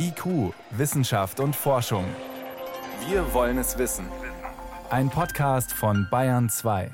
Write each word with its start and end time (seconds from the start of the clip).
IQ, 0.00 0.54
Wissenschaft 0.70 1.40
und 1.40 1.56
Forschung. 1.56 2.04
Wir 3.08 3.34
wollen 3.34 3.58
es 3.58 3.78
wissen. 3.78 4.06
Ein 4.90 5.10
Podcast 5.10 5.72
von 5.72 6.06
Bayern 6.08 6.48
2. 6.48 6.92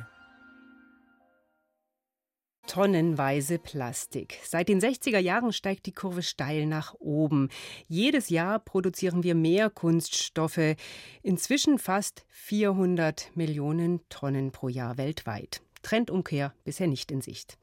Tonnenweise 2.66 3.58
Plastik. 3.58 4.38
Seit 4.42 4.70
den 4.70 4.80
60er 4.80 5.18
Jahren 5.18 5.52
steigt 5.52 5.84
die 5.84 5.92
Kurve 5.92 6.22
steil 6.22 6.64
nach 6.64 6.94
oben. 6.98 7.50
Jedes 7.88 8.30
Jahr 8.30 8.58
produzieren 8.58 9.22
wir 9.22 9.34
mehr 9.34 9.68
Kunststoffe. 9.68 10.74
Inzwischen 11.22 11.78
fast 11.78 12.24
400 12.30 13.32
Millionen 13.34 14.00
Tonnen 14.08 14.50
pro 14.50 14.68
Jahr 14.68 14.96
weltweit. 14.96 15.60
Trendumkehr 15.84 16.52
bisher 16.64 16.88
nicht 16.88 17.12
in 17.12 17.20
Sicht. 17.20 17.56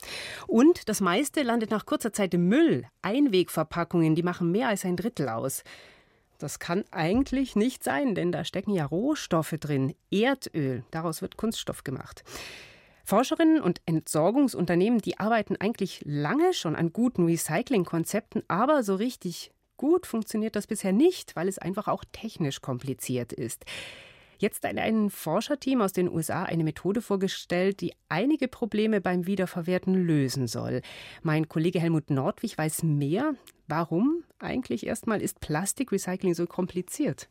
Und 0.48 0.88
das 0.88 1.02
meiste 1.02 1.44
landet 1.44 1.72
nach 1.72 1.86
kurzer 1.86 2.14
Zeit 2.14 2.34
im 2.34 2.48
Müll. 2.48 2.86
Einwegverpackungen, 3.02 4.16
die 4.16 4.24
machen 4.24 4.52
mehr 4.52 4.70
als 4.70 4.86
ein 4.86 4.96
Drittel 4.96 5.28
aus. 5.28 5.64
Das 6.38 6.58
kann 6.58 6.86
eigentlich 6.90 7.56
nicht 7.56 7.84
sein, 7.84 8.16
denn 8.16 8.32
da 8.32 8.44
stecken 8.44 8.72
ja 8.72 8.86
Rohstoffe 8.86 9.56
drin. 9.60 9.94
Erdöl, 10.10 10.84
daraus 10.90 11.22
wird 11.22 11.38
Kunststoff 11.38 11.84
gemacht. 11.84 12.24
Forscherinnen 13.04 13.62
und 13.62 13.82
Entsorgungsunternehmen, 13.86 15.02
die 15.02 15.20
arbeiten 15.20 15.58
eigentlich 15.58 16.02
lange 16.06 16.54
schon 16.54 16.76
an 16.76 16.94
guten 16.94 17.26
Recyclingkonzepten, 17.26 18.44
aber 18.48 18.84
so 18.84 18.96
richtig 18.96 19.52
gut 19.78 20.06
funktioniert 20.06 20.56
das 20.56 20.68
bisher 20.68 20.94
nicht, 20.94 21.36
weil 21.36 21.48
es 21.48 21.58
einfach 21.58 21.88
auch 21.88 22.04
technisch 22.12 22.62
kompliziert 22.62 23.34
ist. 23.34 23.66
Jetzt 24.42 24.68
hat 24.68 24.76
ein 24.76 25.12
Forscherteam 25.12 25.82
aus 25.82 25.94
den 25.94 26.10
USA 26.10 26.42
eine 26.42 26.64
Methode 26.64 27.04
vorgestellt, 27.04 27.80
die 27.80 27.94
einige 28.10 28.48
Probleme 28.48 29.00
beim 29.00 29.28
Wiederverwerten 29.28 29.94
lösen 29.94 30.48
soll. 30.48 30.82
Mein 31.22 31.48
Kollege 31.48 31.80
Helmut 31.80 32.10
Nordwig 32.10 32.58
weiß 32.58 32.82
mehr. 32.82 33.36
Warum 33.68 34.24
eigentlich 34.40 34.88
erstmal 34.88 35.22
ist 35.22 35.42
Plastikrecycling 35.42 36.34
so 36.34 36.48
kompliziert? 36.48 37.30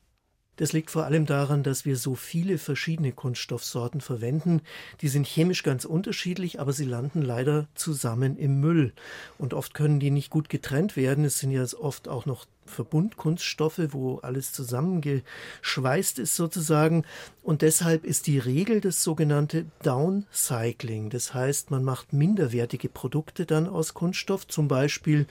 Das 0.61 0.75
liegt 0.75 0.91
vor 0.91 1.05
allem 1.07 1.25
daran, 1.25 1.63
dass 1.63 1.87
wir 1.87 1.97
so 1.97 2.15
viele 2.15 2.59
verschiedene 2.59 3.13
Kunststoffsorten 3.13 4.03
verwenden. 4.03 4.61
Die 5.01 5.09
sind 5.09 5.27
chemisch 5.27 5.63
ganz 5.63 5.87
unterschiedlich, 5.87 6.61
aber 6.61 6.75
sie 6.75 6.85
landen 6.85 7.23
leider 7.23 7.67
zusammen 7.75 8.37
im 8.37 8.61
Müll. 8.61 8.93
Und 9.39 9.55
oft 9.55 9.73
können 9.73 10.01
die 10.01 10.11
nicht 10.11 10.29
gut 10.29 10.51
getrennt 10.51 10.97
werden. 10.97 11.25
Es 11.25 11.39
sind 11.39 11.51
ja 11.51 11.65
oft 11.81 12.09
auch 12.09 12.27
noch 12.27 12.45
Verbundkunststoffe, 12.67 13.81
wo 13.89 14.19
alles 14.19 14.53
zusammengeschweißt 14.53 16.19
ist 16.19 16.37
sozusagen. 16.37 17.07
Und 17.43 17.63
deshalb 17.63 18.05
ist 18.05 18.27
die 18.27 18.39
Regel 18.39 18.83
das 18.83 19.03
sogenannte 19.03 19.65
Downcycling. 19.83 21.09
Das 21.09 21.33
heißt, 21.33 21.71
man 21.71 21.85
macht 21.85 22.13
minderwertige 22.13 22.91
Produkte 22.91 23.47
dann 23.47 23.67
aus 23.67 23.95
Kunststoff, 23.95 24.47
zum 24.47 24.69
Beispiel 24.69 25.27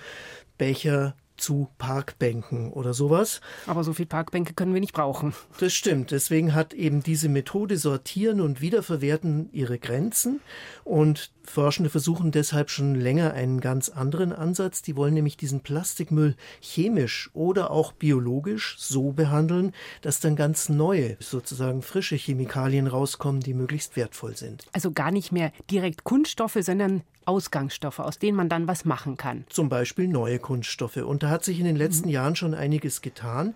Becher, 0.57 1.13
zu 1.39 1.69
Parkbänken 1.77 2.71
oder 2.71 2.93
sowas. 2.93 3.41
Aber 3.67 3.83
so 3.83 3.93
viel 3.93 4.05
Parkbänke 4.05 4.53
können 4.53 4.73
wir 4.73 4.81
nicht 4.81 4.93
brauchen. 4.93 5.33
Das 5.59 5.73
stimmt. 5.73 6.11
Deswegen 6.11 6.53
hat 6.53 6.73
eben 6.73 7.01
diese 7.01 7.29
Methode 7.29 7.77
Sortieren 7.77 8.41
und 8.41 8.61
Wiederverwerten 8.61 9.49
ihre 9.51 9.79
Grenzen. 9.79 10.41
Und 10.83 11.31
Forschende 11.43 11.89
versuchen 11.89 12.31
deshalb 12.31 12.69
schon 12.69 12.95
länger 12.95 13.33
einen 13.33 13.59
ganz 13.59 13.89
anderen 13.89 14.31
Ansatz. 14.31 14.81
Die 14.81 14.95
wollen 14.95 15.13
nämlich 15.13 15.37
diesen 15.37 15.61
Plastikmüll 15.61 16.35
chemisch 16.61 17.29
oder 17.33 17.71
auch 17.71 17.91
biologisch 17.91 18.75
so 18.77 19.11
behandeln, 19.11 19.73
dass 20.01 20.19
dann 20.19 20.35
ganz 20.35 20.69
neue, 20.69 21.17
sozusagen 21.19 21.81
frische 21.81 22.15
Chemikalien 22.15 22.87
rauskommen, 22.87 23.41
die 23.41 23.53
möglichst 23.53 23.95
wertvoll 23.95 24.37
sind. 24.37 24.65
Also 24.73 24.91
gar 24.91 25.11
nicht 25.11 25.31
mehr 25.31 25.51
direkt 25.69 26.03
Kunststoffe, 26.03 26.57
sondern 26.61 27.03
Ausgangsstoffe, 27.29 27.99
aus 27.99 28.17
denen 28.17 28.35
man 28.35 28.49
dann 28.49 28.67
was 28.67 28.83
machen 28.83 29.15
kann. 29.15 29.45
Zum 29.49 29.69
Beispiel 29.69 30.07
neue 30.07 30.39
Kunststoffe. 30.39 30.97
Und 30.97 31.23
da 31.23 31.29
hat 31.29 31.45
sich 31.45 31.59
in 31.59 31.65
den 31.65 31.75
letzten 31.75 32.07
mhm. 32.07 32.13
Jahren 32.13 32.35
schon 32.35 32.55
einiges 32.55 33.01
getan. 33.01 33.55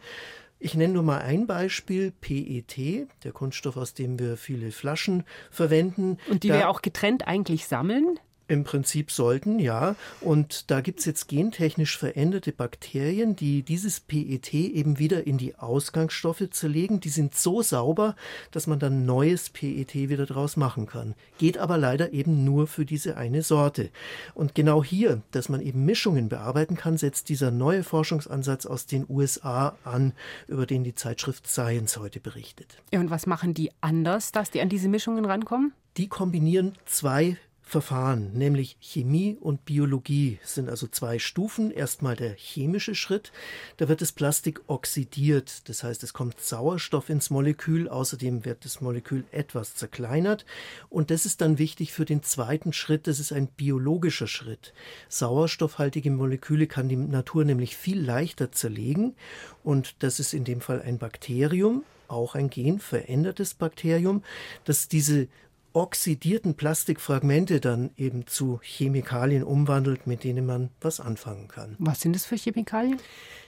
Ich 0.59 0.75
nenne 0.75 0.93
nur 0.93 1.03
mal 1.03 1.19
ein 1.19 1.47
Beispiel, 1.47 2.11
PET, 2.11 3.07
der 3.23 3.31
Kunststoff, 3.33 3.75
aus 3.75 3.95
dem 3.95 4.19
wir 4.19 4.37
viele 4.37 4.71
Flaschen 4.71 5.23
verwenden. 5.51 6.19
Und 6.29 6.43
die 6.43 6.49
da 6.49 6.53
wir 6.53 6.69
auch 6.69 6.81
getrennt 6.81 7.27
eigentlich 7.27 7.67
sammeln? 7.67 8.19
Im 8.47 8.63
Prinzip 8.65 9.11
sollten, 9.11 9.57
ja. 9.59 9.95
Und 10.19 10.69
da 10.69 10.81
gibt 10.81 10.99
es 10.99 11.05
jetzt 11.05 11.27
gentechnisch 11.27 11.97
veränderte 11.97 12.51
Bakterien, 12.51 13.35
die 13.35 13.63
dieses 13.63 14.01
PET 14.01 14.53
eben 14.53 14.99
wieder 14.99 15.25
in 15.25 15.37
die 15.37 15.55
Ausgangsstoffe 15.55 16.49
zerlegen. 16.51 16.99
Die 16.99 17.09
sind 17.09 17.35
so 17.35 17.61
sauber, 17.61 18.15
dass 18.51 18.67
man 18.67 18.79
dann 18.79 19.05
neues 19.05 19.49
PET 19.49 19.93
wieder 19.93 20.25
draus 20.25 20.57
machen 20.57 20.87
kann. 20.87 21.15
Geht 21.37 21.57
aber 21.57 21.77
leider 21.77 22.11
eben 22.11 22.43
nur 22.43 22.67
für 22.67 22.85
diese 22.85 23.15
eine 23.15 23.43
Sorte. 23.43 23.89
Und 24.33 24.55
genau 24.55 24.83
hier, 24.83 25.21
dass 25.31 25.47
man 25.47 25.61
eben 25.61 25.85
Mischungen 25.85 26.27
bearbeiten 26.29 26.75
kann, 26.75 26.97
setzt 26.97 27.29
dieser 27.29 27.51
neue 27.51 27.83
Forschungsansatz 27.83 28.65
aus 28.65 28.85
den 28.85 29.05
USA 29.07 29.77
an, 29.83 30.13
über 30.47 30.65
den 30.65 30.83
die 30.83 30.95
Zeitschrift 30.95 31.47
Science 31.47 31.97
heute 31.97 32.19
berichtet. 32.19 32.81
Ja, 32.91 32.99
und 32.99 33.09
was 33.09 33.25
machen 33.25 33.53
die 33.53 33.71
anders, 33.81 34.31
dass 34.31 34.51
die 34.51 34.61
an 34.61 34.69
diese 34.69 34.89
Mischungen 34.89 35.25
rankommen? 35.25 35.73
Die 35.97 36.07
kombinieren 36.07 36.73
zwei 36.85 37.37
Verfahren, 37.65 38.33
nämlich 38.33 38.77
Chemie 38.81 39.37
und 39.39 39.65
Biologie, 39.65 40.37
sind 40.43 40.69
also 40.69 40.85
zwei 40.85 41.17
Stufen. 41.17 41.71
Erstmal 41.71 42.15
der 42.15 42.35
chemische 42.35 42.93
Schritt, 42.93 43.31
da 43.77 43.87
wird 43.87 44.01
das 44.01 44.11
Plastik 44.11 44.61
oxidiert, 44.67 45.67
das 45.69 45.83
heißt 45.83 46.03
es 46.03 46.13
kommt 46.13 46.39
Sauerstoff 46.39 47.09
ins 47.09 47.29
Molekül, 47.29 47.87
außerdem 47.87 48.45
wird 48.45 48.65
das 48.65 48.81
Molekül 48.81 49.23
etwas 49.31 49.75
zerkleinert. 49.75 50.45
Und 50.89 51.09
das 51.09 51.25
ist 51.25 51.41
dann 51.41 51.57
wichtig 51.57 51.93
für 51.93 52.05
den 52.05 52.21
zweiten 52.21 52.73
Schritt, 52.73 53.07
das 53.07 53.19
ist 53.19 53.31
ein 53.31 53.47
biologischer 53.47 54.27
Schritt. 54.27 54.73
Sauerstoffhaltige 55.07 56.11
Moleküle 56.11 56.67
kann 56.67 56.89
die 56.89 56.97
Natur 56.97 57.45
nämlich 57.45 57.77
viel 57.77 57.99
leichter 57.99 58.51
zerlegen. 58.51 59.15
Und 59.63 60.03
das 60.03 60.19
ist 60.19 60.33
in 60.33 60.43
dem 60.43 60.61
Fall 60.61 60.81
ein 60.81 60.97
Bakterium, 60.97 61.83
auch 62.07 62.35
ein 62.35 62.49
genverändertes 62.49 63.53
Bakterium, 63.53 64.21
das 64.65 64.89
diese 64.89 65.27
oxidierten 65.73 66.55
Plastikfragmente 66.55 67.59
dann 67.59 67.91
eben 67.97 68.27
zu 68.27 68.59
Chemikalien 68.61 69.43
umwandelt, 69.43 70.07
mit 70.07 70.23
denen 70.23 70.45
man 70.45 70.69
was 70.79 70.99
anfangen 70.99 71.47
kann. 71.47 71.75
Was 71.79 72.01
sind 72.01 72.15
das 72.15 72.25
für 72.25 72.35
Chemikalien? 72.35 72.99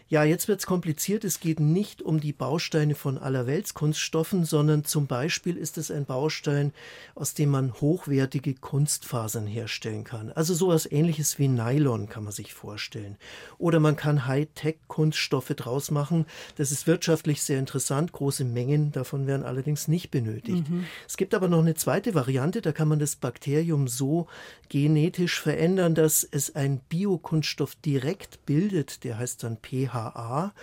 Ja, 0.07 0.23
jetzt 0.23 0.47
wird 0.47 0.59
es 0.59 0.67
kompliziert. 0.67 1.23
Es 1.23 1.39
geht 1.39 1.59
nicht 1.59 2.03
um 2.03 2.19
die 2.19 2.31
Bausteine 2.31 2.93
von 2.93 3.17
allerweltskunststoffen, 3.17 4.45
sondern 4.45 4.85
zum 4.85 5.07
Beispiel 5.07 5.57
ist 5.57 5.79
es 5.79 5.89
ein 5.89 6.05
Baustein, 6.05 6.73
aus 7.15 7.33
dem 7.33 7.49
man 7.49 7.73
hochwertige 7.73 8.53
Kunstfasern 8.53 9.47
herstellen 9.47 10.03
kann. 10.03 10.31
Also 10.31 10.53
sowas 10.53 10.89
ähnliches 10.91 11.39
wie 11.39 11.47
Nylon 11.47 12.07
kann 12.07 12.23
man 12.23 12.33
sich 12.33 12.53
vorstellen. 12.53 13.17
Oder 13.57 13.79
man 13.79 13.95
kann 13.95 14.27
Hightech-Kunststoffe 14.27 15.55
draus 15.55 15.89
machen. 15.89 16.27
Das 16.55 16.71
ist 16.71 16.85
wirtschaftlich 16.85 17.41
sehr 17.41 17.57
interessant. 17.57 18.11
Große 18.11 18.45
Mengen 18.45 18.91
davon 18.91 19.25
werden 19.25 19.43
allerdings 19.43 19.87
nicht 19.87 20.11
benötigt. 20.11 20.69
Mhm. 20.69 20.85
Es 21.07 21.17
gibt 21.17 21.33
aber 21.33 21.47
noch 21.47 21.61
eine 21.61 21.73
zweite 21.73 22.13
Variante. 22.13 22.61
Da 22.61 22.73
kann 22.73 22.89
man 22.89 22.99
das 22.99 23.15
Bakterium 23.15 23.87
so 23.87 24.27
genetisch 24.69 25.39
verändern, 25.39 25.95
dass 25.95 26.23
es 26.23 26.55
ein 26.55 26.79
Biokunststoff 26.89 27.73
direkt 27.77 28.45
bildet. 28.45 29.03
Der 29.03 29.17
heißt 29.17 29.41
dann 29.41 29.57
pH 29.57 29.94
BHA, 29.95 30.53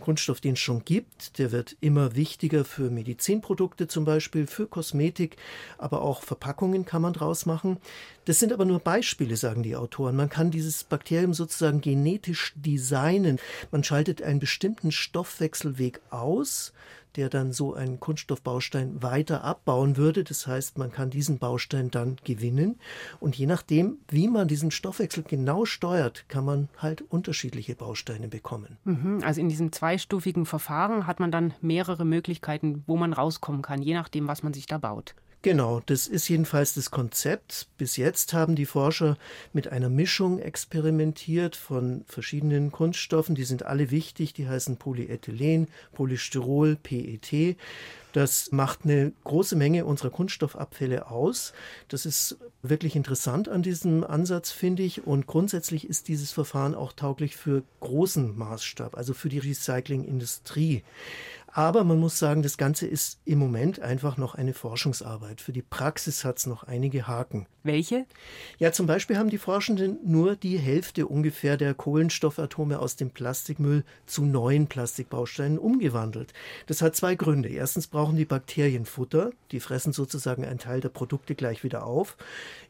Kunststoff, 0.00 0.40
den 0.40 0.54
es 0.54 0.58
schon 0.58 0.84
gibt. 0.84 1.38
Der 1.38 1.52
wird 1.52 1.76
immer 1.80 2.16
wichtiger 2.16 2.64
für 2.64 2.90
Medizinprodukte 2.90 3.86
zum 3.86 4.04
Beispiel, 4.04 4.46
für 4.46 4.66
Kosmetik, 4.66 5.36
aber 5.78 6.02
auch 6.02 6.22
Verpackungen 6.22 6.84
kann 6.84 7.02
man 7.02 7.12
draus 7.12 7.46
machen. 7.46 7.76
Das 8.24 8.38
sind 8.38 8.52
aber 8.52 8.64
nur 8.64 8.80
Beispiele, 8.80 9.36
sagen 9.36 9.62
die 9.62 9.76
Autoren. 9.76 10.16
Man 10.16 10.28
kann 10.28 10.50
dieses 10.50 10.84
Bakterium 10.84 11.34
sozusagen 11.34 11.80
genetisch 11.80 12.54
designen. 12.56 13.38
Man 13.70 13.84
schaltet 13.84 14.22
einen 14.22 14.40
bestimmten 14.40 14.90
Stoffwechselweg 14.90 16.00
aus, 16.10 16.72
der 17.16 17.28
dann 17.28 17.52
so 17.52 17.74
einen 17.74 18.00
Kunststoffbaustein 18.00 19.02
weiter 19.02 19.44
abbauen 19.44 19.96
würde. 19.96 20.24
Das 20.24 20.46
heißt, 20.46 20.78
man 20.78 20.92
kann 20.92 21.10
diesen 21.10 21.38
Baustein 21.38 21.90
dann 21.90 22.16
gewinnen. 22.24 22.78
Und 23.20 23.36
je 23.36 23.46
nachdem, 23.46 23.98
wie 24.08 24.28
man 24.28 24.48
diesen 24.48 24.70
Stoffwechsel 24.70 25.24
genau 25.24 25.64
steuert, 25.64 26.28
kann 26.28 26.44
man 26.44 26.68
halt 26.78 27.02
unterschiedliche 27.02 27.74
Bausteine 27.74 28.28
bekommen. 28.28 28.78
Mhm, 28.84 29.20
also 29.24 29.40
in 29.40 29.48
diesem 29.48 29.72
zweistufigen 29.72 30.46
Verfahren 30.46 31.06
hat 31.06 31.20
man 31.20 31.30
dann 31.30 31.54
mehrere 31.60 32.04
Möglichkeiten, 32.04 32.82
wo 32.86 32.96
man 32.96 33.12
rauskommen 33.12 33.62
kann, 33.62 33.82
je 33.82 33.94
nachdem, 33.94 34.28
was 34.28 34.42
man 34.42 34.52
sich 34.52 34.66
da 34.66 34.78
baut. 34.78 35.14
Genau, 35.42 35.80
das 35.86 36.06
ist 36.06 36.28
jedenfalls 36.28 36.74
das 36.74 36.90
Konzept. 36.90 37.66
Bis 37.78 37.96
jetzt 37.96 38.34
haben 38.34 38.56
die 38.56 38.66
Forscher 38.66 39.16
mit 39.54 39.68
einer 39.68 39.88
Mischung 39.88 40.38
experimentiert 40.38 41.56
von 41.56 42.04
verschiedenen 42.06 42.70
Kunststoffen. 42.72 43.34
Die 43.34 43.44
sind 43.44 43.64
alle 43.64 43.90
wichtig. 43.90 44.34
Die 44.34 44.46
heißen 44.46 44.76
Polyethylen, 44.76 45.68
Polystyrol, 45.94 46.76
PET. 46.76 47.56
Das 48.12 48.52
macht 48.52 48.80
eine 48.84 49.12
große 49.24 49.56
Menge 49.56 49.84
unserer 49.84 50.10
Kunststoffabfälle 50.10 51.10
aus. 51.10 51.52
Das 51.88 52.06
ist 52.06 52.38
wirklich 52.62 52.96
interessant 52.96 53.48
an 53.48 53.62
diesem 53.62 54.04
Ansatz, 54.04 54.50
finde 54.50 54.82
ich. 54.82 55.06
Und 55.06 55.26
grundsätzlich 55.26 55.88
ist 55.88 56.08
dieses 56.08 56.32
Verfahren 56.32 56.74
auch 56.74 56.92
tauglich 56.92 57.36
für 57.36 57.62
großen 57.80 58.36
Maßstab, 58.36 58.96
also 58.96 59.14
für 59.14 59.28
die 59.28 59.38
Recyclingindustrie. 59.38 60.82
Aber 61.52 61.82
man 61.82 61.98
muss 61.98 62.18
sagen, 62.18 62.42
das 62.42 62.58
Ganze 62.58 62.86
ist 62.86 63.18
im 63.24 63.38
Moment 63.38 63.80
einfach 63.80 64.16
noch 64.16 64.36
eine 64.36 64.54
Forschungsarbeit. 64.54 65.40
Für 65.40 65.52
die 65.52 65.62
Praxis 65.62 66.24
hat 66.24 66.38
es 66.38 66.46
noch 66.46 66.62
einige 66.62 67.08
Haken. 67.08 67.46
Welche? 67.64 68.06
Ja, 68.58 68.70
zum 68.70 68.86
Beispiel 68.86 69.18
haben 69.18 69.30
die 69.30 69.38
Forschenden 69.38 69.98
nur 70.04 70.36
die 70.36 70.58
Hälfte 70.58 71.06
ungefähr 71.06 71.56
der 71.56 71.74
Kohlenstoffatome 71.74 72.78
aus 72.78 72.94
dem 72.94 73.10
Plastikmüll 73.10 73.84
zu 74.06 74.24
neuen 74.24 74.68
Plastikbausteinen 74.68 75.58
umgewandelt. 75.58 76.32
Das 76.66 76.82
hat 76.82 76.94
zwei 76.94 77.16
Gründe. 77.16 77.48
Erstens 77.48 77.88
brauchen 78.00 78.16
die 78.16 78.24
Bakterien 78.24 78.86
Futter. 78.86 79.30
Die 79.52 79.60
fressen 79.60 79.92
sozusagen 79.92 80.42
einen 80.42 80.58
Teil 80.58 80.80
der 80.80 80.88
Produkte 80.88 81.34
gleich 81.34 81.64
wieder 81.64 81.84
auf. 81.84 82.16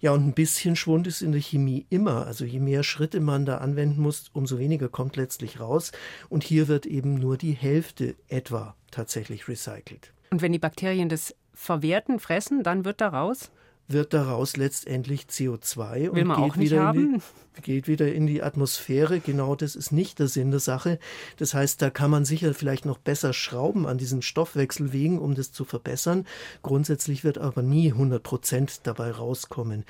Ja, 0.01 0.11
und 0.11 0.27
ein 0.27 0.33
bisschen 0.33 0.75
Schwund 0.75 1.07
ist 1.07 1.23
in 1.23 1.31
der 1.31 1.41
Chemie 1.41 1.87
immer. 1.89 2.27
Also 2.27 2.45
je 2.45 2.59
mehr 2.59 2.83
Schritte 2.83 3.21
man 3.21 3.47
da 3.47 3.59
anwenden 3.59 4.03
muss, 4.03 4.31
umso 4.33 4.59
weniger 4.59 4.89
kommt 4.89 5.15
letztlich 5.15 5.61
raus. 5.61 5.93
Und 6.31 6.43
hier 6.43 6.67
wird 6.67 6.85
eben 6.85 7.15
nur 7.15 7.37
die 7.37 7.53
Hälfte 7.53 8.17
etwa 8.27 8.75
tatsächlich 8.91 9.47
recycelt. 9.47 10.13
Und 10.31 10.43
wenn 10.43 10.51
die 10.51 10.59
Bakterien 10.59 11.09
das 11.09 11.37
verwerten, 11.55 12.19
fressen, 12.19 12.65
dann 12.65 12.85
wird 12.85 13.01
daraus? 13.01 13.53
Wird 13.93 14.15
daraus 14.15 14.57
letztendlich 14.57 15.23
CO2 15.23 16.13
Will 16.15 16.31
und 16.31 16.37
geht 16.37 16.59
wieder, 16.59 16.93
die, 16.93 17.19
geht 17.63 17.89
wieder 17.89 18.13
in 18.13 18.29
die 18.29 18.41
Atmosphäre. 18.41 19.19
Genau 19.19 19.57
das 19.57 19.75
ist 19.75 19.91
nicht 19.91 20.21
der 20.21 20.29
Sinn 20.29 20.53
der 20.53 20.61
Sache. 20.61 21.01
Das 21.39 21.55
heißt, 21.55 21.83
da 21.83 21.91
kann 21.91 22.09
man 22.09 22.25
sicher 22.25 22.55
vielleicht 22.55 22.87
noch 22.87 22.99
besser 22.99 23.33
schrauben 23.33 23.89
an 23.89 23.99
diesen 23.99 24.23
Stoffwechselwegen, 24.23 25.19
um 25.19 25.35
das 25.35 25.51
zu 25.51 25.65
verbessern. 25.65 26.25
Grundsätzlich 26.63 27.25
wird 27.25 27.39
aber 27.39 27.63
nie 27.63 27.91
100 27.91 28.23
Prozent 28.23 28.81
dabei 28.85 29.11
rauskommen. 29.11 29.85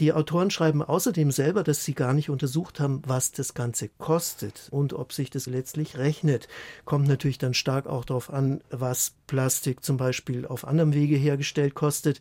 Die 0.00 0.12
Autoren 0.12 0.50
schreiben 0.50 0.82
außerdem 0.82 1.30
selber, 1.30 1.64
dass 1.64 1.82
sie 1.82 1.94
gar 1.94 2.12
nicht 2.12 2.28
untersucht 2.28 2.78
haben, 2.78 3.00
was 3.06 3.32
das 3.32 3.54
Ganze 3.54 3.88
kostet 3.88 4.68
und 4.70 4.92
ob 4.92 5.14
sich 5.14 5.30
das 5.30 5.46
letztlich 5.46 5.96
rechnet. 5.96 6.48
Kommt 6.84 7.08
natürlich 7.08 7.38
dann 7.38 7.54
stark 7.54 7.86
auch 7.86 8.04
darauf 8.04 8.30
an, 8.30 8.60
was 8.70 9.14
Plastik 9.26 9.84
zum 9.84 9.96
Beispiel 9.96 10.46
auf 10.46 10.66
anderem 10.66 10.94
Wege 10.94 11.16
hergestellt 11.16 11.74
kostet 11.74 12.20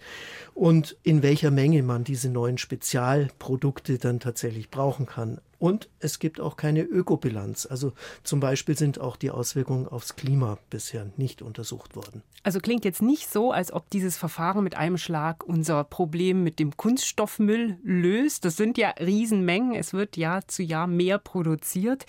und 0.54 0.98
in 1.04 1.24
welcher 1.24 1.52
Menge 1.52 1.84
man 1.84 2.04
diese 2.04 2.30
neuen 2.30 2.57
Spezialprodukte 2.57 3.98
dann 3.98 4.19
tatsächlich 4.19 4.69
brauchen 4.69 5.06
kann. 5.06 5.40
Und 5.57 5.90
es 6.00 6.19
gibt 6.19 6.40
auch 6.40 6.57
keine 6.57 6.81
Ökobilanz. 6.81 7.66
Also 7.66 7.94
zum 8.24 8.40
Beispiel 8.40 8.78
sind 8.78 9.00
auch 9.00 9.16
die 9.16 9.31
Auswirkungen 9.31 9.88
aufs 9.88 10.16
Klima 10.16 10.57
bisher 10.69 11.07
nicht 11.18 11.42
untersucht 11.42 11.96
worden. 11.96 12.24
Also 12.44 12.60
klingt 12.60 12.86
jetzt 12.86 13.02
nicht 13.02 13.31
so, 13.31 13.52
als 13.52 13.72
ob 13.72 13.90
dieses 13.90 14.18
Verfahren 14.18 14.63
mit 14.63 14.75
einem 14.75 14.98
Schlag 14.98 15.44
unser 15.44 15.84
Problem 15.84 16.44
mit 16.44 16.60
dem 16.60 16.78
Kunststoffmüll 16.78 17.78
löst. 17.84 18.46
Das 18.46 18.57
sind 18.57 18.78
ja 18.78 18.90
Riesenmengen. 19.00 19.74
Es 19.74 19.94
wird 19.94 20.18
Jahr 20.18 20.48
zu 20.48 20.62
Jahr 20.62 20.88
mehr 20.88 21.18
produziert. 21.18 22.06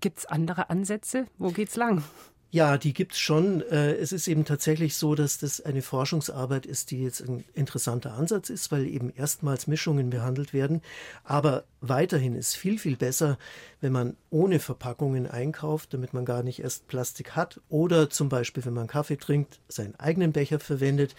Gibt 0.00 0.20
es 0.20 0.26
andere 0.26 0.70
Ansätze? 0.70 1.26
Wo 1.38 1.50
geht's 1.50 1.76
lang? 1.76 2.02
Ja, 2.50 2.78
die 2.78 2.94
gibt's 2.94 3.18
schon. 3.18 3.60
Äh, 3.60 3.92
es 3.96 4.10
ist 4.10 4.26
eben 4.26 4.46
tatsächlich 4.46 4.96
so, 4.96 5.14
dass 5.14 5.36
das 5.36 5.60
eine 5.60 5.82
Forschungsarbeit 5.82 6.64
ist, 6.64 6.90
die 6.90 7.02
jetzt 7.02 7.20
ein 7.20 7.44
interessanter 7.52 8.14
Ansatz 8.14 8.48
ist, 8.48 8.72
weil 8.72 8.86
eben 8.86 9.12
erstmals 9.14 9.66
Mischungen 9.66 10.08
behandelt 10.08 10.54
werden. 10.54 10.80
Aber 11.24 11.64
weiterhin 11.82 12.34
ist 12.34 12.56
viel, 12.56 12.78
viel 12.78 12.96
besser, 12.96 13.36
wenn 13.82 13.92
man 13.92 14.16
ohne 14.30 14.60
Verpackungen 14.60 15.26
einkauft, 15.26 15.92
damit 15.92 16.14
man 16.14 16.24
gar 16.24 16.42
nicht 16.42 16.60
erst 16.60 16.88
Plastik 16.88 17.36
hat. 17.36 17.60
Oder 17.68 18.08
zum 18.08 18.30
Beispiel, 18.30 18.64
wenn 18.64 18.72
man 18.72 18.86
Kaffee 18.86 19.18
trinkt, 19.18 19.60
seinen 19.68 19.94
eigenen 19.96 20.32
Becher 20.32 20.58
verwendet. 20.58 21.14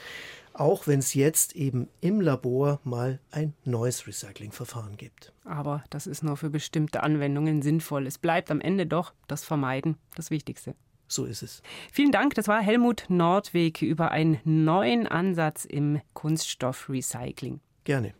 Auch 0.53 0.87
wenn 0.87 0.97
es 0.97 1.13
jetzt 1.13 1.55
eben 1.55 1.89
im 2.01 2.21
Labor 2.21 2.79
mal 2.83 3.19
ein 3.29 3.53
neues 3.65 4.07
Recyclingverfahren 4.07 4.97
gibt. 4.97 5.31
Aber 5.45 5.83
das 5.91 6.07
ist 6.07 6.23
nur 6.23 6.37
für 6.37 6.49
bestimmte 6.49 7.03
Anwendungen 7.03 7.61
sinnvoll. 7.61 8.07
Es 8.07 8.17
bleibt 8.17 8.49
am 8.49 8.61
Ende 8.61 8.87
doch 8.87 9.13
das 9.27 9.43
Vermeiden 9.43 9.95
das 10.15 10.31
Wichtigste. 10.31 10.73
So 11.09 11.25
ist 11.25 11.41
es. 11.41 11.61
Vielen 11.91 12.11
Dank. 12.11 12.35
Das 12.35 12.47
war 12.47 12.61
Helmut 12.61 13.05
Nordweg 13.09 13.81
über 13.81 14.11
einen 14.11 14.39
neuen 14.43 15.07
Ansatz 15.07 15.65
im 15.65 16.01
Kunststoffrecycling. 16.13 17.59
Gerne. 17.83 18.13